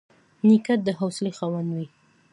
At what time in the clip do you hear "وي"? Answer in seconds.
1.75-1.87